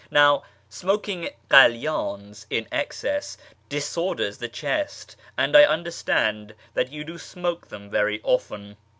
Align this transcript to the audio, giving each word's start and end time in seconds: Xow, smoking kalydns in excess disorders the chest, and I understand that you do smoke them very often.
Xow, 0.11 0.41
smoking 0.67 1.29
kalydns 1.47 2.47
in 2.49 2.67
excess 2.71 3.37
disorders 3.69 4.39
the 4.39 4.49
chest, 4.49 5.15
and 5.37 5.55
I 5.55 5.61
understand 5.63 6.55
that 6.73 6.91
you 6.91 7.03
do 7.03 7.19
smoke 7.19 7.67
them 7.67 7.87
very 7.91 8.19
often. 8.23 8.77